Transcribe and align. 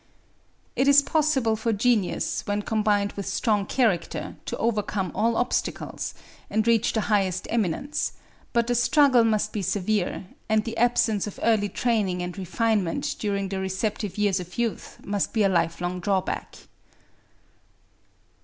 It 0.75 0.87
is 0.87 1.03
possible 1.03 1.55
for 1.55 1.71
genius, 1.71 2.41
when 2.47 2.63
combined 2.63 3.11
with 3.11 3.27
strong 3.27 3.67
character, 3.67 4.35
to 4.47 4.57
overcome 4.57 5.11
all 5.13 5.37
obstacles, 5.37 6.15
and 6.49 6.65
reach 6.65 6.93
the 6.93 7.01
highest 7.01 7.45
eminence, 7.51 8.13
but 8.51 8.65
the 8.65 8.73
struggle 8.73 9.23
must 9.23 9.53
be 9.53 9.61
severe; 9.61 10.25
and 10.49 10.63
the 10.63 10.75
absence 10.75 11.27
of 11.27 11.39
early 11.43 11.69
training 11.69 12.23
and 12.23 12.35
refinement 12.35 13.15
during 13.19 13.49
the 13.49 13.59
receptive 13.59 14.17
years 14.17 14.39
of 14.39 14.57
youth 14.57 14.97
must 15.05 15.33
be 15.33 15.43
a 15.43 15.49
lifelong 15.49 15.99
drawback. 15.99 16.57